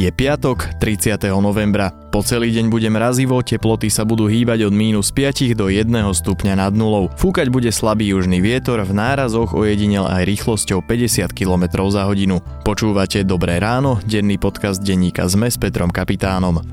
Je 0.00 0.08
piatok, 0.08 0.80
30. 0.80 1.28
novembra. 1.44 1.92
Po 2.08 2.24
celý 2.24 2.56
deň 2.56 2.72
bude 2.72 2.88
mrazivo, 2.88 3.44
teploty 3.44 3.92
sa 3.92 4.08
budú 4.08 4.32
hýbať 4.32 4.64
od 4.64 4.72
mínus 4.72 5.12
5 5.12 5.52
do 5.52 5.68
1 5.68 5.92
stupňa 5.92 6.56
nad 6.56 6.72
nulou. 6.72 7.12
Fúkať 7.20 7.52
bude 7.52 7.68
slabý 7.68 8.16
južný 8.16 8.40
vietor, 8.40 8.80
v 8.80 8.96
nárazoch 8.96 9.52
ojedinel 9.52 10.08
aj 10.08 10.24
rýchlosťou 10.24 10.80
50 10.88 11.36
km 11.36 11.84
za 11.92 12.08
hodinu. 12.08 12.40
Počúvate 12.64 13.28
Dobré 13.28 13.60
ráno, 13.60 14.00
denný 14.08 14.40
podcast 14.40 14.80
denníka 14.80 15.28
ZME 15.28 15.52
s 15.52 15.60
Petrom 15.60 15.92
Kapitánom. 15.92 16.64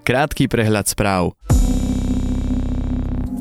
Krátky 0.00 0.48
prehľad 0.48 0.88
správ. 0.88 1.36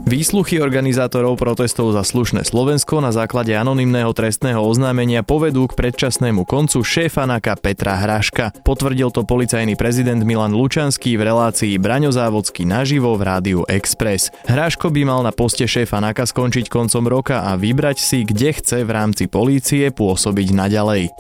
Výsluchy 0.10 0.58
organizátorov 0.58 1.38
protestov 1.38 1.94
za 1.94 2.02
slušné 2.02 2.42
Slovensko 2.42 2.98
na 2.98 3.14
základe 3.14 3.54
anonymného 3.54 4.10
trestného 4.10 4.58
oznámenia 4.58 5.22
povedú 5.22 5.70
k 5.70 5.78
predčasnému 5.78 6.50
koncu 6.50 6.82
šéfa 6.82 7.30
NAKA 7.30 7.54
Petra 7.62 7.94
Hraška. 7.94 8.66
Potvrdil 8.66 9.14
to 9.14 9.22
policajný 9.22 9.78
prezident 9.78 10.18
Milan 10.26 10.58
Lučanský 10.58 11.14
v 11.14 11.30
relácii 11.30 11.78
Braňozávodský 11.78 12.66
naživo 12.66 13.14
v 13.14 13.22
rádiu 13.22 13.62
Express. 13.70 14.34
Hráško 14.50 14.90
by 14.90 15.06
mal 15.06 15.22
na 15.22 15.30
poste 15.30 15.70
šéfa 15.70 16.02
NAKA 16.02 16.26
skončiť 16.26 16.74
koncom 16.74 17.06
roka 17.06 17.46
a 17.46 17.54
vybrať 17.54 18.02
si, 18.02 18.26
kde 18.26 18.58
chce 18.58 18.82
v 18.82 18.90
rámci 18.90 19.30
polície 19.30 19.94
pôsobiť 19.94 20.58
naďalej. 20.58 21.14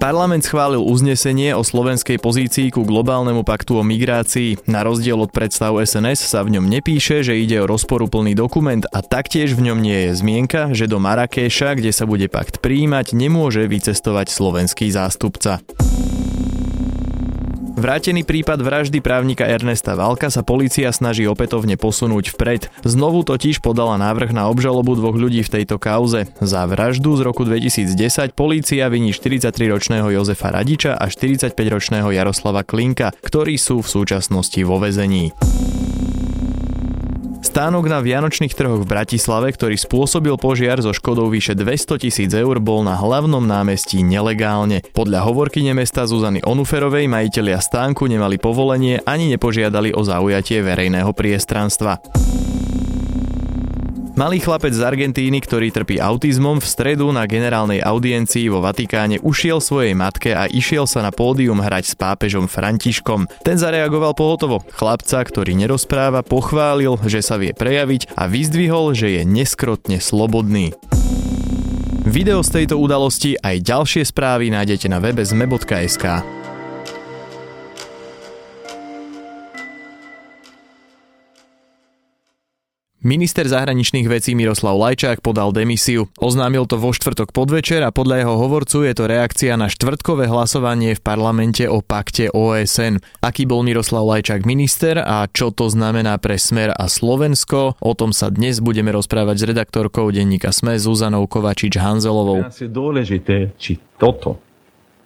Parlament 0.00 0.40
schválil 0.40 0.80
uznesenie 0.80 1.52
o 1.52 1.60
slovenskej 1.60 2.16
pozícii 2.16 2.72
ku 2.72 2.88
globálnemu 2.88 3.44
paktu 3.44 3.76
o 3.76 3.84
migrácii. 3.84 4.64
Na 4.64 4.80
rozdiel 4.80 5.20
od 5.20 5.28
predstav 5.28 5.76
SNS 5.76 6.24
sa 6.24 6.40
v 6.40 6.56
ňom 6.56 6.72
nepíše, 6.72 7.20
že 7.20 7.36
ide 7.36 7.60
o 7.60 7.68
rozporuplný 7.68 8.32
dokument 8.32 8.80
a 8.96 9.04
taktiež 9.04 9.52
v 9.52 9.68
ňom 9.68 9.76
nie 9.76 10.08
je 10.08 10.16
zmienka, 10.16 10.72
že 10.72 10.88
do 10.88 10.96
Marrakeša, 10.96 11.76
kde 11.76 11.92
sa 11.92 12.08
bude 12.08 12.32
pakt 12.32 12.64
prijímať, 12.64 13.12
nemôže 13.12 13.68
vycestovať 13.68 14.32
slovenský 14.32 14.88
zástupca. 14.88 15.60
Vrátený 17.80 18.28
prípad 18.28 18.60
vraždy 18.60 19.00
právnika 19.00 19.48
Ernesta 19.48 19.96
Valka 19.96 20.28
sa 20.28 20.44
policia 20.44 20.92
snaží 20.92 21.24
opätovne 21.24 21.80
posunúť 21.80 22.36
vpred. 22.36 22.68
Znovu 22.84 23.24
totiž 23.24 23.64
podala 23.64 23.96
návrh 23.96 24.36
na 24.36 24.52
obžalobu 24.52 25.00
dvoch 25.00 25.16
ľudí 25.16 25.40
v 25.40 25.48
tejto 25.48 25.80
kauze. 25.80 26.28
Za 26.44 26.68
vraždu 26.68 27.16
z 27.16 27.24
roku 27.24 27.48
2010 27.48 28.36
polícia 28.36 28.84
viní 28.92 29.16
43-ročného 29.16 30.12
Jozefa 30.12 30.52
Radiča 30.52 30.92
a 30.92 31.08
45-ročného 31.08 32.12
Jaroslava 32.12 32.68
Klinka, 32.68 33.16
ktorí 33.24 33.56
sú 33.56 33.80
v 33.80 33.88
súčasnosti 33.88 34.60
vo 34.60 34.76
vezení. 34.76 35.32
Stánok 37.50 37.90
na 37.90 37.98
Vianočných 37.98 38.54
trhoch 38.54 38.78
v 38.78 38.86
Bratislave, 38.86 39.50
ktorý 39.50 39.74
spôsobil 39.74 40.38
požiar 40.38 40.78
so 40.86 40.94
škodou 40.94 41.26
vyše 41.26 41.58
200 41.58 41.98
tisíc 41.98 42.30
eur, 42.30 42.62
bol 42.62 42.86
na 42.86 42.94
hlavnom 42.94 43.42
námestí 43.42 44.06
nelegálne. 44.06 44.86
Podľa 44.94 45.26
hovorkyne 45.26 45.74
mesta 45.74 46.06
Zuzany 46.06 46.46
Onuferovej 46.46 47.10
majiteľia 47.10 47.58
stánku 47.58 48.06
nemali 48.06 48.38
povolenie 48.38 49.02
ani 49.02 49.34
nepožiadali 49.34 49.90
o 49.90 50.06
zaujatie 50.06 50.62
verejného 50.62 51.10
priestranstva. 51.10 51.98
Malý 54.20 54.36
chlapec 54.36 54.76
z 54.76 54.84
Argentíny, 54.84 55.40
ktorý 55.40 55.72
trpí 55.72 55.96
autizmom, 55.96 56.60
v 56.60 56.68
stredu 56.68 57.08
na 57.08 57.24
generálnej 57.24 57.80
audiencii 57.80 58.52
vo 58.52 58.60
Vatikáne 58.60 59.16
ušiel 59.24 59.64
svojej 59.64 59.96
matke 59.96 60.36
a 60.36 60.44
išiel 60.44 60.84
sa 60.84 61.00
na 61.00 61.08
pódium 61.08 61.56
hrať 61.56 61.88
s 61.88 61.94
pápežom 61.96 62.44
Františkom. 62.44 63.24
Ten 63.40 63.56
zareagoval 63.56 64.12
pohotovo. 64.12 64.60
Chlapca, 64.76 65.24
ktorý 65.24 65.56
nerozpráva, 65.56 66.20
pochválil, 66.20 67.00
že 67.08 67.24
sa 67.24 67.40
vie 67.40 67.56
prejaviť 67.56 68.12
a 68.12 68.28
vyzdvihol, 68.28 68.92
že 68.92 69.08
je 69.08 69.22
neskrotne 69.24 69.96
slobodný. 70.04 70.76
Video 72.04 72.44
z 72.44 72.60
tejto 72.60 72.76
udalosti 72.76 73.40
aj 73.40 73.56
ďalšie 73.64 74.04
správy 74.04 74.52
nájdete 74.52 74.84
na 74.92 75.00
webe 75.00 75.24
zme.sk. 75.24 76.20
Minister 83.00 83.48
zahraničných 83.48 84.04
vecí 84.12 84.36
Miroslav 84.36 84.76
Lajčák 84.76 85.24
podal 85.24 85.56
demisiu. 85.56 86.12
Oznámil 86.20 86.68
to 86.68 86.76
vo 86.76 86.92
štvrtok 86.92 87.32
podvečer 87.32 87.80
a 87.80 87.88
podľa 87.88 88.20
jeho 88.20 88.36
hovorcu 88.36 88.84
je 88.84 88.92
to 88.92 89.08
reakcia 89.08 89.56
na 89.56 89.72
štvrtkové 89.72 90.28
hlasovanie 90.28 90.92
v 90.92 91.00
parlamente 91.00 91.64
o 91.64 91.80
pakte 91.80 92.28
OSN. 92.28 93.00
Aký 93.24 93.48
bol 93.48 93.64
Miroslav 93.64 94.04
Lajčák 94.04 94.44
minister 94.44 95.00
a 95.00 95.24
čo 95.32 95.48
to 95.48 95.72
znamená 95.72 96.20
pre 96.20 96.36
Smer 96.36 96.76
a 96.76 96.92
Slovensko? 96.92 97.80
O 97.80 97.96
tom 97.96 98.12
sa 98.12 98.28
dnes 98.28 98.60
budeme 98.60 98.92
rozprávať 98.92 99.36
s 99.40 99.48
redaktorkou 99.48 100.12
denníka 100.12 100.52
Sme 100.52 100.76
Zuzanou 100.76 101.24
Kovačič-Hanzelovou. 101.24 102.52
Je 102.52 102.68
dôležité, 102.68 103.56
či 103.56 103.80
toto 103.96 104.36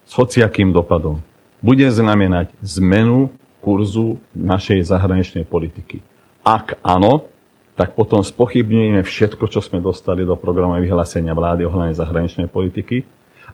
s 0.03 0.19
hociakým 0.19 0.75
dopadom 0.75 1.23
bude 1.63 1.87
znamenať 1.87 2.51
zmenu 2.59 3.31
kurzu 3.63 4.19
našej 4.35 4.83
zahraničnej 4.83 5.47
politiky. 5.47 6.03
Ak 6.43 6.75
áno, 6.83 7.31
tak 7.75 7.91
potom 7.93 8.23
spochybňujeme 8.23 9.03
všetko, 9.03 9.51
čo 9.51 9.59
sme 9.59 9.83
dostali 9.83 10.23
do 10.23 10.39
programového 10.39 10.87
vyhlásenia 10.87 11.35
vlády 11.35 11.67
ohľadne 11.67 11.95
zahraničnej 11.99 12.47
politiky. 12.47 13.03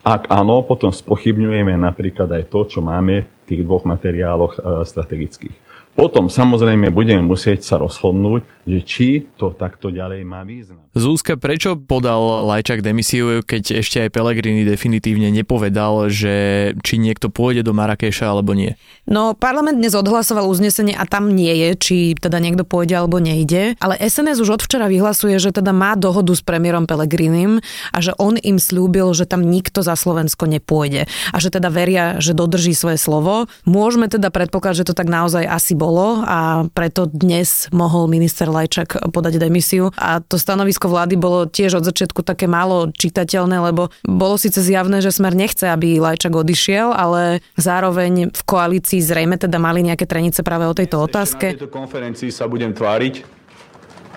Ak 0.01 0.29
áno, 0.29 0.61
potom 0.65 0.93
spochybňujeme 0.93 1.73
napríklad 1.77 2.29
aj 2.29 2.43
to, 2.49 2.65
čo 2.69 2.79
máme 2.81 3.25
v 3.25 3.43
tých 3.49 3.61
dvoch 3.65 3.85
materiáloch 3.85 4.57
e, 4.57 4.59
strategických. 4.85 5.70
Potom 5.91 6.31
samozrejme 6.31 6.87
budeme 6.89 7.19
musieť 7.27 7.67
sa 7.67 7.75
rozhodnúť, 7.75 8.47
že 8.63 8.79
či 8.87 9.07
to 9.35 9.51
takto 9.51 9.91
ďalej 9.91 10.23
má 10.23 10.47
význam. 10.47 10.79
Zúska, 10.95 11.35
prečo 11.35 11.75
podal 11.75 12.47
Lajčák 12.47 12.83
demisiu, 12.83 13.43
keď 13.43 13.79
ešte 13.79 14.07
aj 14.07 14.09
Pelegrini 14.11 14.63
definitívne 14.67 15.31
nepovedal, 15.31 16.07
že 16.11 16.35
či 16.83 16.99
niekto 16.99 17.31
pôjde 17.31 17.63
do 17.63 17.71
Marrakeša 17.75 18.27
alebo 18.27 18.51
nie? 18.55 18.75
No, 19.07 19.35
parlament 19.35 19.79
dnes 19.79 19.95
odhlasoval 19.95 20.47
uznesenie 20.47 20.95
a 20.95 21.07
tam 21.07 21.31
nie 21.31 21.51
je, 21.51 21.69
či 21.75 21.97
teda 22.15 22.39
niekto 22.39 22.63
pôjde 22.67 22.95
alebo 22.95 23.19
nejde, 23.19 23.75
ale 23.79 23.95
SNS 23.99 24.43
už 24.43 24.59
od 24.59 24.61
včera 24.63 24.91
vyhlasuje, 24.91 25.39
že 25.39 25.55
teda 25.55 25.71
má 25.75 25.95
dohodu 25.99 26.31
s 26.31 26.43
premiérom 26.43 26.87
Pelegrinim 26.87 27.63
a 27.91 27.97
že 27.99 28.15
on 28.19 28.35
im 28.39 28.59
slúbil, 28.59 29.11
že 29.15 29.27
tam 29.27 29.43
nikto 29.43 29.83
za 29.83 29.95
Slovensko 29.95 30.47
nepôjde 30.47 31.07
a 31.07 31.37
že 31.39 31.51
teda 31.51 31.71
veria, 31.71 32.19
že 32.19 32.35
dodrží 32.35 32.75
svoje 32.75 32.99
slovo. 32.99 33.47
Môžeme 33.63 34.11
teda 34.11 34.27
predpokladať, 34.27 34.83
že 34.83 34.87
to 34.91 34.95
tak 34.95 35.07
naozaj 35.07 35.47
asi 35.47 35.71
bolo 35.81 36.21
a 36.21 36.69
preto 36.69 37.09
dnes 37.09 37.65
mohol 37.73 38.05
minister 38.05 38.45
Lajčak 38.45 39.09
podať 39.09 39.41
demisiu 39.41 39.89
a 39.97 40.21
to 40.21 40.37
stanovisko 40.37 40.85
vlády 40.85 41.17
bolo 41.17 41.49
tiež 41.49 41.81
od 41.81 41.87
začiatku 41.89 42.21
také 42.21 42.45
málo 42.45 42.93
čitateľné, 42.93 43.57
lebo 43.73 43.89
bolo 44.05 44.37
síce 44.37 44.61
zjavné, 44.61 45.01
že 45.01 45.09
Smer 45.09 45.33
nechce, 45.33 45.65
aby 45.65 45.97
Lajčak 45.97 46.37
odišiel, 46.37 46.93
ale 46.93 47.41
zároveň 47.57 48.29
v 48.29 48.41
koalícii 48.45 49.01
zrejme 49.01 49.41
teda 49.41 49.57
mali 49.57 49.81
nejaké 49.81 50.05
trenice 50.05 50.45
práve 50.45 50.69
o 50.69 50.77
tejto 50.77 51.01
otázke. 51.01 51.57
Na 51.57 51.57
tejto 51.57 51.73
konferencii 51.73 52.29
sa 52.29 52.45
budem 52.45 52.77
tváriť, 52.77 53.25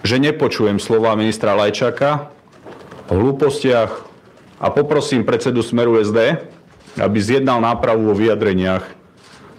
že 0.05 0.17
nepočujem 0.21 0.77
slova 0.77 1.17
ministra 1.17 1.57
Lajčaka 1.57 2.29
o 3.09 3.15
hlúpostiach 3.17 3.91
a 4.61 4.67
poprosím 4.69 5.25
predsedu 5.25 5.65
Smeru 5.65 5.97
SD, 5.97 6.45
aby 7.01 7.19
zjednal 7.25 7.65
nápravu 7.65 8.13
vo 8.13 8.15
vyjadreniach 8.15 9.04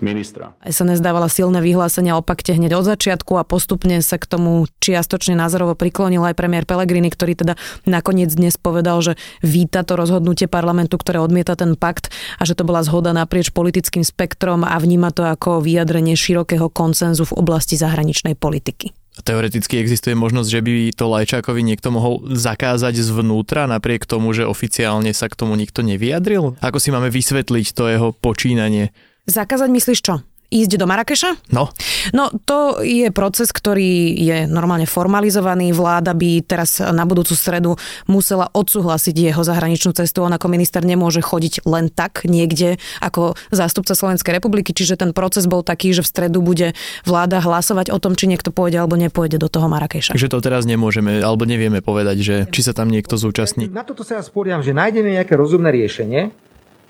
ministra. 0.06 0.54
SNS 0.62 1.02
dávala 1.02 1.26
silné 1.26 1.66
vyhlásenia 1.66 2.14
o 2.14 2.22
pakte 2.22 2.54
hneď 2.54 2.78
od 2.78 2.86
začiatku 2.86 3.42
a 3.42 3.44
postupne 3.44 3.98
sa 4.06 4.22
k 4.22 4.30
tomu 4.30 4.70
čiastočne 4.78 5.34
názorovo 5.34 5.74
priklonil 5.74 6.22
aj 6.22 6.38
premiér 6.38 6.70
Pellegrini, 6.70 7.10
ktorý 7.10 7.34
teda 7.34 7.58
nakoniec 7.90 8.30
dnes 8.30 8.54
povedal, 8.62 9.02
že 9.02 9.18
víta 9.42 9.82
to 9.82 9.98
rozhodnutie 9.98 10.46
parlamentu, 10.46 11.02
ktoré 11.02 11.18
odmieta 11.18 11.58
ten 11.58 11.74
pakt 11.74 12.14
a 12.38 12.46
že 12.46 12.54
to 12.54 12.62
bola 12.62 12.86
zhoda 12.86 13.10
naprieč 13.18 13.50
politickým 13.50 14.06
spektrom 14.06 14.62
a 14.62 14.78
vníma 14.78 15.10
to 15.10 15.26
ako 15.26 15.66
vyjadrenie 15.66 16.14
širokého 16.14 16.70
koncenzu 16.70 17.26
v 17.26 17.42
oblasti 17.42 17.74
zahraničnej 17.74 18.38
politiky. 18.38 18.94
Teoreticky 19.16 19.80
existuje 19.80 20.12
možnosť, 20.12 20.50
že 20.52 20.60
by 20.60 20.74
to 20.92 21.08
Lajčákovi 21.08 21.64
niekto 21.64 21.88
mohol 21.88 22.20
zakázať 22.36 23.00
zvnútra, 23.00 23.64
napriek 23.64 24.04
tomu, 24.04 24.36
že 24.36 24.44
oficiálne 24.44 25.16
sa 25.16 25.32
k 25.32 25.40
tomu 25.40 25.56
nikto 25.56 25.88
nevyjadril? 25.88 26.60
Ako 26.60 26.84
si 26.84 26.92
máme 26.92 27.08
vysvetliť 27.08 27.68
to 27.72 27.88
jeho 27.88 28.10
počínanie? 28.12 28.92
Zakázať 29.26 29.70
myslíš 29.74 30.00
čo? 30.02 30.16
ísť 30.56 30.78
do 30.78 30.86
Marrakeša? 30.86 31.52
No. 31.52 31.74
No 32.14 32.30
to 32.46 32.80
je 32.86 33.10
proces, 33.10 33.50
ktorý 33.50 34.14
je 34.14 34.38
normálne 34.46 34.86
formalizovaný. 34.86 35.74
Vláda 35.74 36.14
by 36.14 36.46
teraz 36.46 36.80
na 36.80 37.04
budúcu 37.04 37.34
stredu 37.34 37.72
musela 38.06 38.48
odsúhlasiť 38.54 39.16
jeho 39.34 39.42
zahraničnú 39.42 39.92
cestu. 39.98 40.24
On 40.24 40.32
ako 40.32 40.48
minister 40.48 40.86
nemôže 40.86 41.20
chodiť 41.20 41.66
len 41.66 41.90
tak 41.92 42.24
niekde 42.30 42.78
ako 43.02 43.36
zástupca 43.50 43.98
Slovenskej 43.98 44.38
republiky. 44.38 44.72
Čiže 44.72 45.02
ten 45.02 45.12
proces 45.12 45.50
bol 45.50 45.66
taký, 45.66 45.92
že 45.92 46.06
v 46.06 46.12
stredu 46.14 46.40
bude 46.46 46.78
vláda 47.04 47.42
hlasovať 47.42 47.90
o 47.92 47.98
tom, 47.98 48.14
či 48.14 48.30
niekto 48.30 48.54
pôjde 48.54 48.80
alebo 48.80 48.96
nepôjde 48.96 49.42
do 49.42 49.50
toho 49.50 49.68
Marrakeša. 49.68 50.14
Takže 50.16 50.32
to 50.32 50.40
teraz 50.40 50.64
nemôžeme 50.64 51.20
alebo 51.20 51.44
nevieme 51.44 51.82
povedať, 51.82 52.18
že 52.22 52.36
či 52.54 52.62
sa 52.62 52.72
tam 52.72 52.88
niekto 52.88 53.18
zúčastní. 53.18 53.68
Na 53.68 53.84
toto 53.84 54.06
sa 54.06 54.22
ja 54.22 54.24
sporiam, 54.24 54.62
že 54.62 54.72
nájdeme 54.72 55.18
nejaké 55.20 55.34
rozumné 55.34 55.74
riešenie, 55.74 56.32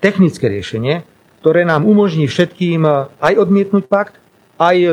technické 0.04 0.52
riešenie, 0.52 1.15
ktoré 1.46 1.62
nám 1.62 1.86
umožní 1.86 2.26
všetkým 2.26 2.82
e, 2.82 3.06
aj 3.22 3.38
odmietnúť 3.38 3.86
pakt, 3.86 4.18
aj 4.58 4.76
e, 4.82 4.90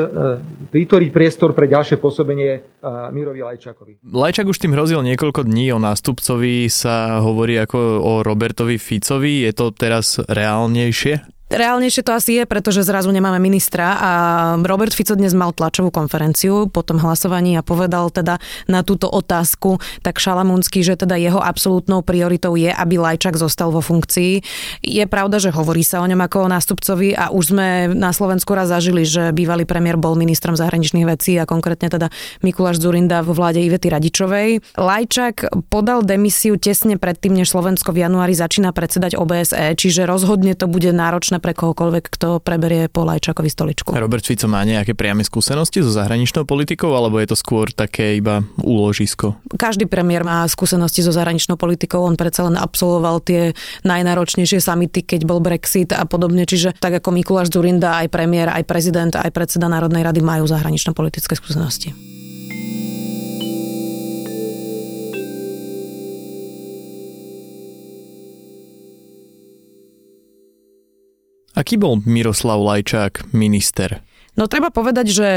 vytvoriť 0.70 1.10
priestor 1.10 1.58
pre 1.58 1.66
ďalšie 1.66 1.98
pôsobenie 1.98 2.62
Mirovi 3.10 3.42
Lajčákovi. 3.42 4.06
Lajčák 4.06 4.46
už 4.46 4.62
tým 4.62 4.78
hrozil 4.78 5.02
niekoľko 5.02 5.50
dní, 5.50 5.74
o 5.74 5.82
nástupcovi 5.82 6.70
sa 6.70 7.18
hovorí 7.26 7.58
ako 7.58 7.80
o 8.06 8.14
Robertovi 8.22 8.78
Ficovi, 8.78 9.50
je 9.50 9.52
to 9.58 9.74
teraz 9.74 10.22
reálnejšie? 10.22 11.26
Reálnejšie 11.54 12.02
to 12.02 12.18
asi 12.18 12.42
je, 12.42 12.50
pretože 12.50 12.82
zrazu 12.82 13.14
nemáme 13.14 13.38
ministra 13.38 13.94
a 14.02 14.12
Robert 14.58 14.90
Fico 14.90 15.14
dnes 15.14 15.38
mal 15.38 15.54
tlačovú 15.54 15.94
konferenciu 15.94 16.66
po 16.66 16.82
tom 16.82 16.98
hlasovaní 16.98 17.54
a 17.54 17.62
povedal 17.62 18.10
teda 18.10 18.42
na 18.66 18.82
túto 18.82 19.06
otázku 19.06 19.78
tak 20.02 20.18
šalamúnsky, 20.18 20.82
že 20.82 20.98
teda 20.98 21.14
jeho 21.14 21.38
absolútnou 21.38 22.02
prioritou 22.02 22.58
je, 22.58 22.74
aby 22.74 22.98
Lajčak 22.98 23.38
zostal 23.38 23.70
vo 23.70 23.86
funkcii. 23.86 24.42
Je 24.82 25.06
pravda, 25.06 25.38
že 25.38 25.54
hovorí 25.54 25.86
sa 25.86 26.02
o 26.02 26.10
ňom 26.10 26.26
ako 26.26 26.50
o 26.50 26.50
nástupcovi 26.50 27.14
a 27.14 27.30
už 27.30 27.54
sme 27.54 27.94
na 27.94 28.10
Slovensku 28.10 28.50
raz 28.58 28.74
zažili, 28.74 29.06
že 29.06 29.30
bývalý 29.30 29.70
premiér 29.70 30.02
bol 30.02 30.18
ministrom 30.18 30.58
zahraničných 30.58 31.06
vecí 31.06 31.38
a 31.38 31.46
konkrétne 31.46 31.86
teda 31.94 32.10
Mikuláš 32.42 32.82
Zurinda 32.82 33.22
vo 33.22 33.38
vláde 33.38 33.62
Ivety 33.62 33.94
Radičovej. 33.94 34.74
Lajčak 34.74 35.54
podal 35.70 36.02
demisiu 36.02 36.58
tesne 36.58 36.98
predtým, 36.98 37.38
než 37.38 37.54
Slovensko 37.54 37.94
v 37.94 38.10
januári 38.10 38.34
začína 38.34 38.74
predsedať 38.74 39.22
OBSE, 39.22 39.78
čiže 39.78 40.10
rozhodne 40.10 40.58
to 40.58 40.66
bude 40.66 40.90
náročné 40.90 41.43
pre 41.44 41.52
kohokoľvek, 41.52 42.04
kto 42.08 42.40
preberie 42.40 42.88
po 42.88 43.04
Lajčakovi 43.04 43.52
stoličku. 43.52 43.92
Robert 43.92 44.24
Fico 44.24 44.48
má 44.48 44.64
nejaké 44.64 44.96
priame 44.96 45.28
skúsenosti 45.28 45.84
so 45.84 45.92
zahraničnou 45.92 46.48
politikou, 46.48 46.96
alebo 46.96 47.20
je 47.20 47.28
to 47.28 47.36
skôr 47.36 47.68
také 47.76 48.16
iba 48.16 48.48
úložisko? 48.64 49.36
Každý 49.60 49.92
premiér 49.92 50.24
má 50.24 50.48
skúsenosti 50.48 51.04
so 51.04 51.12
zahraničnou 51.12 51.60
politikou, 51.60 52.08
on 52.08 52.16
predsa 52.16 52.48
len 52.48 52.56
absolvoval 52.56 53.20
tie 53.20 53.52
najnáročnejšie 53.84 54.64
samity, 54.64 55.04
keď 55.04 55.28
bol 55.28 55.44
Brexit 55.44 55.92
a 55.92 56.08
podobne, 56.08 56.48
čiže 56.48 56.72
tak 56.80 57.04
ako 57.04 57.12
Mikuláš 57.12 57.52
Zurinda, 57.52 58.00
aj 58.00 58.08
premiér, 58.08 58.56
aj 58.56 58.64
prezident, 58.64 59.12
aj 59.12 59.36
predseda 59.36 59.68
Národnej 59.68 60.08
rady 60.08 60.24
majú 60.24 60.48
zahranično-politické 60.48 61.36
skúsenosti. 61.36 62.13
Aký 71.64 71.80
bol 71.80 72.04
Miroslav 72.04 72.60
Lajčák 72.60 73.32
minister? 73.32 74.04
No 74.34 74.50
treba 74.50 74.74
povedať, 74.74 75.14
že 75.14 75.28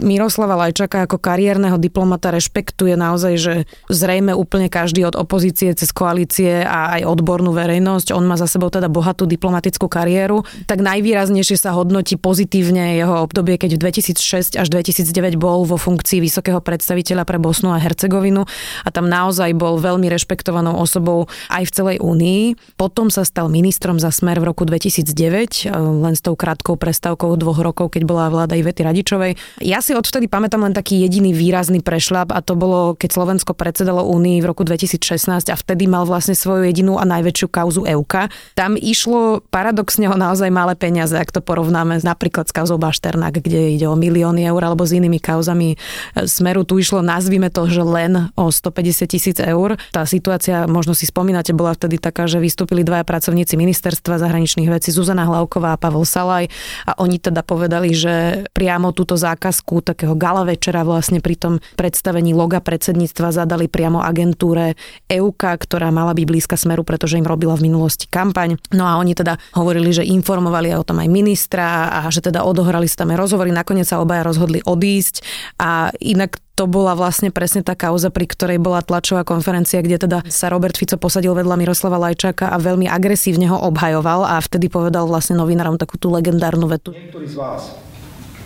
Miroslava 0.00 0.56
Lajčaka 0.56 1.04
ako 1.04 1.20
kariérneho 1.20 1.76
diplomata 1.76 2.32
rešpektuje 2.32 2.96
naozaj, 2.96 3.34
že 3.36 3.54
zrejme 3.92 4.32
úplne 4.32 4.72
každý 4.72 5.04
od 5.04 5.20
opozície 5.20 5.68
cez 5.76 5.92
koalície 5.92 6.64
a 6.64 6.96
aj 6.96 7.04
odbornú 7.04 7.52
verejnosť. 7.52 8.16
On 8.16 8.24
má 8.24 8.40
za 8.40 8.48
sebou 8.48 8.72
teda 8.72 8.88
bohatú 8.88 9.28
diplomatickú 9.28 9.84
kariéru. 9.92 10.48
Tak 10.64 10.80
najvýraznejšie 10.80 11.60
sa 11.60 11.76
hodnotí 11.76 12.16
pozitívne 12.16 12.96
jeho 12.96 13.20
obdobie, 13.20 13.60
keď 13.60 13.76
v 13.76 13.92
2006 13.92 14.56
až 14.56 14.66
2009 14.72 15.36
bol 15.36 15.68
vo 15.68 15.76
funkcii 15.76 16.24
vysokého 16.24 16.64
predstaviteľa 16.64 17.28
pre 17.28 17.36
Bosnu 17.36 17.76
a 17.76 17.82
Hercegovinu 17.82 18.48
a 18.84 18.88
tam 18.88 19.12
naozaj 19.12 19.52
bol 19.52 19.76
veľmi 19.76 20.08
rešpektovanou 20.08 20.72
osobou 20.80 21.28
aj 21.52 21.68
v 21.68 21.74
celej 21.76 21.96
únii. 22.00 22.56
Potom 22.80 23.12
sa 23.12 23.28
stal 23.28 23.52
ministrom 23.52 24.00
za 24.00 24.08
smer 24.08 24.40
v 24.40 24.48
roku 24.48 24.64
2009, 24.64 25.68
len 25.76 26.14
s 26.16 26.24
tou 26.24 26.32
krátkou 26.32 26.80
prestávkou 26.80 27.36
dvoch 27.36 27.60
rokov, 27.60 27.92
keď 27.92 28.08
bola 28.08 28.37
vláda 28.38 28.54
Ivety 28.54 28.86
Radičovej. 28.86 29.34
Ja 29.66 29.82
si 29.82 29.98
odvtedy 29.98 30.30
pamätám 30.30 30.62
len 30.62 30.70
taký 30.70 31.02
jediný 31.02 31.34
výrazný 31.34 31.82
prešľap 31.82 32.30
a 32.30 32.38
to 32.38 32.54
bolo, 32.54 32.94
keď 32.94 33.10
Slovensko 33.10 33.58
predsedalo 33.58 34.06
Únii 34.06 34.38
v 34.38 34.46
roku 34.46 34.62
2016 34.62 35.50
a 35.50 35.56
vtedy 35.58 35.90
mal 35.90 36.06
vlastne 36.06 36.38
svoju 36.38 36.70
jedinú 36.70 36.94
a 36.96 37.04
najväčšiu 37.08 37.48
kauzu 37.50 37.82
EUKA. 37.82 38.30
Tam 38.54 38.78
išlo 38.78 39.42
paradoxne 39.50 40.06
o 40.06 40.14
naozaj 40.14 40.48
malé 40.54 40.78
peniaze, 40.78 41.18
ak 41.18 41.34
to 41.34 41.42
porovnáme 41.42 41.98
napríklad 42.04 42.46
s 42.46 42.52
kauzou 42.54 42.78
Bašternák, 42.78 43.42
kde 43.42 43.74
ide 43.74 43.86
o 43.88 43.98
milióny 43.98 44.46
eur 44.46 44.62
alebo 44.62 44.84
s 44.84 44.94
inými 44.94 45.18
kauzami 45.18 45.74
Smeru. 46.14 46.62
Tu 46.68 46.84
išlo, 46.84 47.00
nazvime 47.00 47.48
to, 47.48 47.64
že 47.66 47.80
len 47.80 48.30
o 48.36 48.52
150 48.52 49.08
tisíc 49.08 49.38
eur. 49.40 49.80
Tá 49.90 50.04
situácia, 50.04 50.68
možno 50.68 50.92
si 50.92 51.08
spomínate, 51.08 51.56
bola 51.56 51.72
vtedy 51.72 51.96
taká, 51.96 52.28
že 52.28 52.36
vystúpili 52.38 52.84
dvaja 52.84 53.08
pracovníci 53.08 53.56
ministerstva 53.56 54.20
zahraničných 54.20 54.68
vecí, 54.68 54.92
Zuzana 54.92 55.24
Hlavková 55.24 55.72
a 55.74 55.80
Pavel 55.80 56.04
Salaj 56.04 56.52
a 56.84 56.92
oni 57.00 57.16
teda 57.16 57.40
povedali, 57.40 57.96
že 57.96 58.27
priamo 58.52 58.90
túto 58.96 59.14
zákazku 59.14 59.84
takého 59.84 60.14
gala 60.16 60.44
večera 60.44 60.82
vlastne 60.82 61.22
pri 61.22 61.36
tom 61.38 61.54
predstavení 61.76 62.32
loga 62.32 62.58
predsedníctva 62.58 63.34
zadali 63.34 63.66
priamo 63.66 64.00
agentúre 64.02 64.74
EUKA, 65.06 65.52
ktorá 65.58 65.88
mala 65.92 66.16
byť 66.16 66.24
blízka 66.26 66.56
smeru, 66.56 66.82
pretože 66.82 67.20
im 67.20 67.26
robila 67.26 67.54
v 67.56 67.70
minulosti 67.70 68.06
kampaň. 68.10 68.60
No 68.74 68.84
a 68.88 68.98
oni 68.98 69.14
teda 69.14 69.36
hovorili, 69.54 69.90
že 69.92 70.06
informovali 70.06 70.72
o 70.74 70.86
tom 70.86 71.00
aj 71.00 71.08
ministra 71.08 71.90
a 71.90 72.08
že 72.08 72.24
teda 72.24 72.44
odohrali 72.44 72.88
sa 72.90 73.04
tam 73.04 73.14
aj 73.14 73.18
rozhovory. 73.20 73.50
Nakoniec 73.52 73.88
sa 73.88 74.02
obaja 74.02 74.26
rozhodli 74.26 74.60
odísť 74.64 75.22
a 75.60 75.92
inak 76.02 76.40
to 76.58 76.66
bola 76.66 76.98
vlastne 76.98 77.30
presne 77.30 77.62
tá 77.62 77.78
kauza, 77.78 78.10
pri 78.10 78.26
ktorej 78.26 78.58
bola 78.58 78.82
tlačová 78.82 79.22
konferencia, 79.22 79.78
kde 79.78 80.10
teda 80.10 80.18
sa 80.26 80.50
Robert 80.50 80.74
Fico 80.74 80.98
posadil 80.98 81.30
vedľa 81.30 81.54
Miroslava 81.54 82.02
Lajčáka 82.02 82.50
a 82.50 82.58
veľmi 82.58 82.90
agresívne 82.90 83.46
ho 83.46 83.62
obhajoval 83.70 84.26
a 84.26 84.42
vtedy 84.42 84.66
povedal 84.66 85.06
vlastne 85.06 85.38
novinárom 85.38 85.78
takú 85.78 86.02
tú 86.02 86.10
legendárnu 86.10 86.66
vetu. 86.66 86.90
Niektorí 86.90 87.30
z 87.30 87.38
vás 87.38 87.87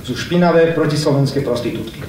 sú 0.02 0.18
špinavé 0.18 0.74
protislovenské 0.74 1.46
prostitútky. 1.46 2.02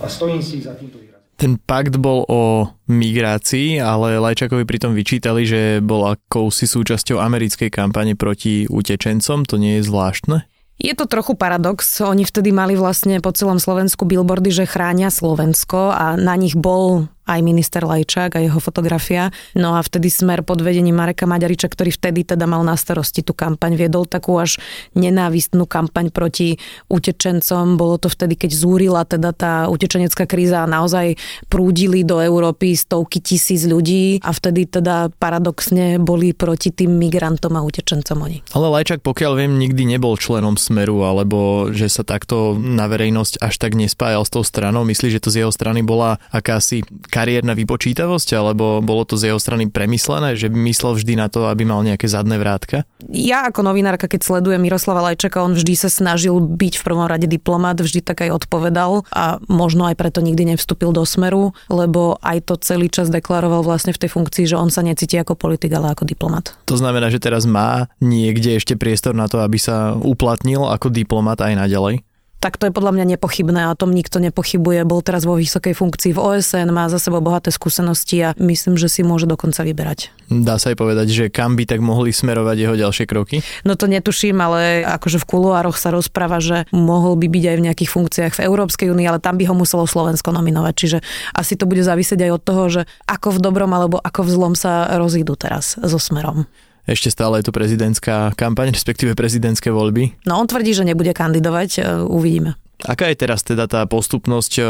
A 0.00 0.08
stojím 0.08 0.40
si 0.40 0.64
za 0.64 0.72
týmto 0.76 0.96
výrazom. 0.96 1.20
Ten 1.34 1.58
pakt 1.58 1.98
bol 1.98 2.24
o 2.30 2.72
migrácii, 2.86 3.82
ale 3.82 4.22
Lajčakovi 4.22 4.64
pritom 4.64 4.94
vyčítali, 4.94 5.44
že 5.44 5.82
bol 5.82 6.06
akousi 6.08 6.64
súčasťou 6.64 7.18
americkej 7.20 7.68
kampane 7.74 8.14
proti 8.14 8.70
utečencom. 8.70 9.42
To 9.44 9.56
nie 9.58 9.80
je 9.80 9.86
zvláštne? 9.86 10.46
Je 10.74 10.90
to 10.94 11.06
trochu 11.06 11.38
paradox. 11.38 12.02
Oni 12.02 12.26
vtedy 12.26 12.50
mali 12.50 12.74
vlastne 12.74 13.22
po 13.22 13.30
celom 13.30 13.62
Slovensku 13.62 14.06
billboardy, 14.06 14.50
že 14.50 14.66
chránia 14.66 15.10
Slovensko 15.10 15.94
a 15.94 16.18
na 16.18 16.34
nich 16.34 16.58
bol 16.58 17.06
aj 17.24 17.40
minister 17.40 17.82
Lajčák 17.84 18.36
a 18.36 18.40
jeho 18.40 18.60
fotografia. 18.60 19.32
No 19.56 19.76
a 19.76 19.80
vtedy 19.80 20.12
smer 20.12 20.44
pod 20.44 20.60
vedením 20.60 20.96
Mareka 20.96 21.24
Maďariča, 21.24 21.72
ktorý 21.72 21.90
vtedy 21.92 22.24
teda 22.24 22.44
mal 22.44 22.60
na 22.62 22.76
starosti 22.76 23.24
tú 23.24 23.32
kampaň, 23.32 23.76
viedol 23.76 24.04
takú 24.04 24.36
až 24.36 24.60
nenávistnú 24.92 25.64
kampaň 25.64 26.12
proti 26.12 26.60
utečencom. 26.92 27.80
Bolo 27.80 27.96
to 27.96 28.12
vtedy, 28.12 28.36
keď 28.36 28.50
zúrila 28.52 29.02
teda 29.08 29.32
tá 29.32 29.52
utečenecká 29.72 30.28
kríza 30.28 30.64
a 30.64 30.70
naozaj 30.70 31.16
prúdili 31.48 32.04
do 32.04 32.20
Európy 32.20 32.76
stovky 32.76 33.20
tisíc 33.24 33.64
ľudí 33.64 34.20
a 34.20 34.30
vtedy 34.30 34.68
teda 34.68 35.08
paradoxne 35.16 35.96
boli 35.98 36.36
proti 36.36 36.70
tým 36.70 36.96
migrantom 37.00 37.56
a 37.56 37.64
utečencom 37.64 38.16
oni. 38.20 38.38
Ale 38.52 38.68
Lajčák, 38.68 39.00
pokiaľ 39.00 39.32
viem, 39.40 39.52
nikdy 39.56 39.88
nebol 39.96 40.16
členom 40.20 40.60
Smeru, 40.60 41.02
alebo 41.04 41.70
že 41.72 41.88
sa 41.88 42.04
takto 42.04 42.56
na 42.58 42.84
verejnosť 42.86 43.40
až 43.40 43.54
tak 43.56 43.72
nespájal 43.74 44.28
s 44.28 44.30
tou 44.32 44.44
stranou. 44.44 44.84
Myslí, 44.84 45.08
že 45.08 45.22
to 45.22 45.32
z 45.32 45.44
jeho 45.44 45.52
strany 45.52 45.80
bola 45.80 46.20
akási 46.30 46.84
kariérna 47.14 47.54
vypočítavosť, 47.54 48.34
alebo 48.34 48.82
bolo 48.82 49.06
to 49.06 49.14
z 49.14 49.30
jeho 49.30 49.38
strany 49.38 49.70
premyslené, 49.70 50.34
že 50.34 50.50
by 50.50 50.58
myslel 50.66 50.98
vždy 50.98 51.14
na 51.14 51.30
to, 51.30 51.46
aby 51.46 51.62
mal 51.62 51.86
nejaké 51.86 52.10
zadné 52.10 52.34
vrátka? 52.42 52.82
Ja 53.14 53.46
ako 53.46 53.62
novinárka, 53.62 54.10
keď 54.10 54.26
sledujem 54.26 54.58
Miroslava 54.58 54.98
Lajčaka, 55.06 55.38
on 55.38 55.54
vždy 55.54 55.78
sa 55.78 55.86
snažil 55.86 56.34
byť 56.42 56.82
v 56.82 56.82
prvom 56.82 57.06
rade 57.06 57.30
diplomat, 57.30 57.78
vždy 57.78 58.02
tak 58.02 58.26
aj 58.26 58.42
odpovedal 58.42 59.06
a 59.14 59.38
možno 59.46 59.86
aj 59.86 59.94
preto 59.94 60.18
nikdy 60.18 60.56
nevstúpil 60.56 60.90
do 60.90 61.06
smeru, 61.06 61.54
lebo 61.70 62.18
aj 62.18 62.50
to 62.50 62.58
celý 62.58 62.90
čas 62.90 63.14
deklaroval 63.14 63.62
vlastne 63.62 63.94
v 63.94 64.02
tej 64.02 64.10
funkcii, 64.10 64.50
že 64.50 64.58
on 64.58 64.74
sa 64.74 64.82
necíti 64.82 65.14
ako 65.14 65.38
politik, 65.38 65.70
ale 65.70 65.94
ako 65.94 66.02
diplomat. 66.02 66.58
To 66.66 66.74
znamená, 66.74 67.14
že 67.14 67.22
teraz 67.22 67.46
má 67.46 67.86
niekde 68.02 68.58
ešte 68.58 68.74
priestor 68.74 69.14
na 69.14 69.30
to, 69.30 69.38
aby 69.38 69.60
sa 69.60 69.94
uplatnil 69.94 70.66
ako 70.66 70.90
diplomat 70.90 71.38
aj 71.44 71.54
naďalej? 71.54 72.02
Tak 72.44 72.60
to 72.60 72.68
je 72.68 72.76
podľa 72.76 72.92
mňa 72.92 73.16
nepochybné 73.16 73.64
a 73.64 73.72
o 73.72 73.78
tom 73.80 73.96
nikto 73.96 74.20
nepochybuje. 74.20 74.84
Bol 74.84 75.00
teraz 75.00 75.24
vo 75.24 75.40
vysokej 75.40 75.72
funkcii 75.72 76.12
v 76.12 76.20
OSN, 76.20 76.68
má 76.76 76.92
za 76.92 77.00
sebou 77.00 77.24
bohaté 77.24 77.48
skúsenosti 77.48 78.20
a 78.20 78.36
myslím, 78.36 78.76
že 78.76 78.92
si 78.92 79.00
môže 79.00 79.24
dokonca 79.24 79.64
vyberať. 79.64 80.12
Dá 80.28 80.60
sa 80.60 80.68
aj 80.68 80.76
povedať, 80.76 81.08
že 81.08 81.24
kam 81.32 81.56
by 81.56 81.64
tak 81.64 81.80
mohli 81.80 82.12
smerovať 82.12 82.56
jeho 82.60 82.76
ďalšie 82.76 83.08
kroky? 83.08 83.40
No 83.64 83.80
to 83.80 83.88
netuším, 83.88 84.44
ale 84.44 84.84
akože 84.84 85.24
v 85.24 85.28
kuloároch 85.28 85.80
sa 85.80 85.88
rozpráva, 85.88 86.44
že 86.44 86.68
mohol 86.68 87.16
by 87.16 87.32
byť 87.32 87.44
aj 87.48 87.56
v 87.56 87.64
nejakých 87.64 87.90
funkciách 87.96 88.32
v 88.36 88.44
Európskej 88.44 88.92
únii, 88.92 89.08
ale 89.08 89.24
tam 89.24 89.40
by 89.40 89.48
ho 89.48 89.56
muselo 89.56 89.88
Slovensko 89.88 90.28
nominovať. 90.28 90.74
Čiže 90.76 90.98
asi 91.32 91.56
to 91.56 91.64
bude 91.64 91.80
závisieť 91.80 92.28
aj 92.28 92.30
od 92.36 92.42
toho, 92.44 92.62
že 92.68 92.82
ako 93.08 93.40
v 93.40 93.42
dobrom 93.42 93.72
alebo 93.72 93.96
ako 94.04 94.20
v 94.20 94.32
zlom 94.36 94.52
sa 94.52 94.92
rozídu 95.00 95.32
teraz 95.32 95.80
so 95.80 95.96
smerom 95.96 96.44
ešte 96.84 97.08
stále 97.08 97.40
je 97.40 97.48
to 97.48 97.56
prezidentská 97.56 98.36
kampaň, 98.36 98.76
respektíve 98.76 99.16
prezidentské 99.16 99.72
voľby. 99.72 100.12
No 100.28 100.36
on 100.40 100.46
tvrdí, 100.48 100.76
že 100.76 100.84
nebude 100.84 101.16
kandidovať, 101.16 101.70
e, 101.78 101.80
uvidíme. 102.04 102.60
Aká 102.84 103.08
je 103.08 103.16
teraz 103.16 103.40
teda 103.40 103.64
tá 103.64 103.86
postupnosť 103.88 104.52
e, 104.58 104.62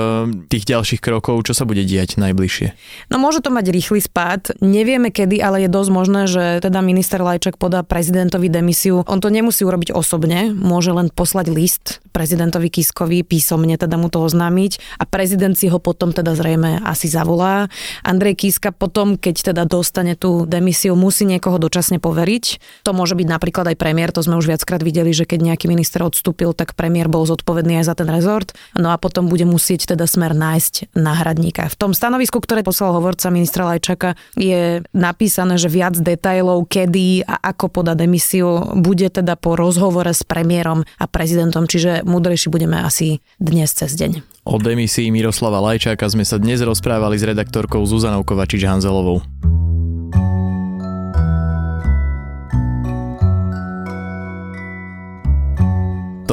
tých 0.47 0.69
ďalších 0.71 1.03
krokov, 1.03 1.51
čo 1.51 1.57
sa 1.57 1.67
bude 1.67 1.83
diať 1.83 2.21
najbližšie? 2.21 2.77
No 3.11 3.19
môže 3.19 3.43
to 3.43 3.51
mať 3.51 3.75
rýchly 3.75 3.99
spád. 3.99 4.55
Nevieme 4.63 5.11
kedy, 5.11 5.43
ale 5.43 5.67
je 5.67 5.73
dosť 5.73 5.91
možné, 5.91 6.23
že 6.31 6.45
teda 6.63 6.85
minister 6.85 7.19
Lajčak 7.19 7.59
podá 7.59 7.83
prezidentovi 7.83 8.47
demisiu. 8.53 9.03
On 9.11 9.19
to 9.19 9.33
nemusí 9.33 9.67
urobiť 9.67 9.91
osobne, 9.91 10.55
môže 10.55 10.95
len 10.95 11.11
poslať 11.11 11.47
list 11.51 12.04
prezidentovi 12.15 12.71
Kiskovi, 12.71 13.27
písomne 13.27 13.75
teda 13.75 13.99
mu 13.99 14.07
to 14.07 14.23
oznámiť 14.23 15.03
a 15.03 15.05
prezident 15.05 15.59
si 15.59 15.67
ho 15.67 15.83
potom 15.83 16.15
teda 16.15 16.39
zrejme 16.39 16.79
asi 16.87 17.11
zavolá. 17.11 17.67
Andrej 18.07 18.39
Kiska 18.47 18.71
potom, 18.71 19.19
keď 19.19 19.51
teda 19.51 19.67
dostane 19.67 20.15
tú 20.15 20.47
demisiu, 20.47 20.95
musí 20.95 21.27
niekoho 21.27 21.59
dočasne 21.59 21.99
poveriť. 21.99 22.45
To 22.87 22.95
môže 22.95 23.19
byť 23.19 23.27
napríklad 23.27 23.75
aj 23.75 23.77
premiér, 23.83 24.15
to 24.15 24.23
sme 24.23 24.39
už 24.39 24.47
viackrát 24.47 24.79
videli, 24.79 25.11
že 25.11 25.27
keď 25.27 25.51
nejaký 25.51 25.67
minister 25.67 26.07
odstúpil, 26.07 26.55
tak 26.55 26.79
premiér 26.79 27.11
bol 27.11 27.27
zodpovedný 27.27 27.83
aj 27.83 27.91
za 27.91 27.95
ten 27.99 28.07
rezort, 28.07 28.55
no 28.79 28.95
a 28.95 28.97
potom 29.03 29.27
bude 29.27 29.43
musieť 29.43 29.91
teda 29.99 30.07
smer 30.07 30.39
nájsť 30.39 30.95
náhradníka. 30.95 31.67
V 31.67 31.75
tom 31.75 31.91
stanovisku, 31.91 32.39
ktoré 32.39 32.63
poslal 32.63 32.95
hovorca 32.95 33.35
ministra 33.35 33.67
Lajčaka, 33.67 34.15
je 34.39 34.87
napísané, 34.95 35.59
že 35.59 35.67
viac 35.67 35.99
detajlov, 35.99 36.71
kedy 36.71 37.27
a 37.27 37.51
ako 37.51 37.83
poda 37.83 37.99
demisiu, 37.99 38.79
bude 38.79 39.11
teda 39.11 39.35
po 39.35 39.59
rozhovore 39.59 40.13
s 40.13 40.23
premiérom 40.23 40.87
a 41.01 41.05
prezidentom, 41.11 41.67
čiže 41.67 42.04
múdrejší 42.05 42.53
budeme 42.53 42.79
asi 42.85 43.19
dnes 43.41 43.73
cez 43.73 43.97
deň. 43.97 44.21
O 44.45 44.61
demisii 44.61 45.09
Miroslava 45.09 45.59
Lajčáka 45.65 46.05
sme 46.05 46.23
sa 46.29 46.37
dnes 46.37 46.61
rozprávali 46.61 47.17
s 47.17 47.25
redaktorkou 47.25 47.81
Zuzanou 47.89 48.23
Kovačič-Hanzelovou. 48.23 49.25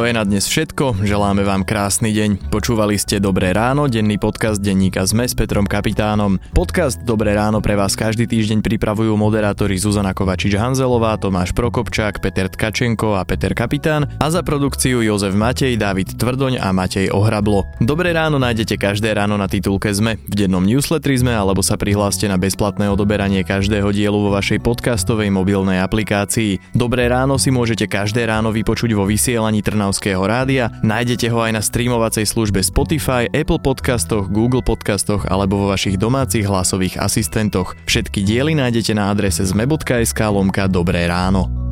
To 0.01 0.10
je 0.10 0.17
na 0.17 0.25
dnes 0.25 0.50
všetko, 0.50 1.05
želáme 1.05 1.46
vám 1.46 1.62
krásny 1.62 2.10
deň. 2.10 2.50
Počúvali 2.50 2.98
ste 2.98 3.22
Dobré 3.22 3.53
ráno, 3.53 3.86
denný 3.86 4.17
podcast 4.17 4.58
denníka 4.58 5.05
ZME 5.05 5.29
s 5.29 5.38
Petrom 5.38 5.70
Kapitánom. 5.70 6.41
Podcast 6.58 7.05
Dobré 7.05 7.38
ráno 7.38 7.62
pre 7.62 7.77
vás 7.77 7.93
každý 7.93 8.25
týždeň 8.25 8.65
pripravujú 8.65 9.13
moderátori 9.13 9.77
Zuzana 9.77 10.17
Kovačič-Hanzelová, 10.17 11.22
Tomáš 11.22 11.53
Prokopčák, 11.53 12.17
Peter 12.17 12.50
Tkačenko 12.50 13.13
a 13.13 13.22
Peter 13.29 13.53
Kapitán 13.53 14.10
a 14.17 14.34
za 14.34 14.41
produkciu 14.41 15.05
Jozef 15.05 15.38
Matej, 15.38 15.77
David 15.77 16.17
Tvrdoň 16.17 16.58
a 16.58 16.74
Matej 16.74 17.13
Ohrablo. 17.13 17.70
Dobré 17.77 18.10
ráno 18.10 18.41
nájdete 18.41 18.81
každé 18.81 19.13
ráno 19.13 19.38
na 19.38 19.46
titulke 19.46 19.93
ZME, 19.93 20.17
v 20.17 20.34
dennom 20.34 20.65
newsletteri 20.65 21.22
ZME 21.22 21.38
alebo 21.38 21.62
sa 21.62 21.77
prihláste 21.77 22.25
na 22.25 22.41
bezplatné 22.41 22.89
odoberanie 22.89 23.46
každého 23.46 23.93
dielu 23.93 24.17
vo 24.17 24.34
vašej 24.34 24.65
podcastovej 24.65 25.29
mobilnej 25.29 25.77
aplikácii. 25.77 26.74
Dobré 26.74 27.05
ráno 27.05 27.38
si 27.38 27.53
môžete 27.53 27.86
každé 27.86 28.25
ráno 28.25 28.50
vypočuť 28.50 28.98
vo 28.98 29.05
vysielaní 29.05 29.62
Trnavského 29.62 29.91
Trnavského 29.92 30.24
rádia. 30.24 30.72
Nájdete 30.88 31.28
ho 31.36 31.44
aj 31.44 31.52
na 31.52 31.60
streamovacej 31.60 32.24
službe 32.24 32.64
Spotify, 32.64 33.28
Apple 33.28 33.60
Podcastoch, 33.60 34.32
Google 34.32 34.64
Podcastoch 34.64 35.28
alebo 35.28 35.60
vo 35.60 35.68
vašich 35.68 36.00
domácich 36.00 36.48
hlasových 36.48 36.96
asistentoch. 36.96 37.76
Všetky 37.92 38.24
diely 38.24 38.56
nájdete 38.56 38.96
na 38.96 39.12
adrese 39.12 39.44
zme.sk 39.44 40.16
lomka 40.16 40.72
Dobré 40.72 41.12
ráno. 41.12 41.71